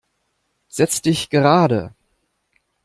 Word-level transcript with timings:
Setzt 0.67 1.05
dich 1.05 1.29
gerade! 1.29 1.93